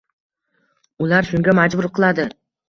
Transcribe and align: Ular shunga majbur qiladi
Ular 1.07 1.27
shunga 1.29 1.55
majbur 1.61 1.89
qiladi 1.99 2.27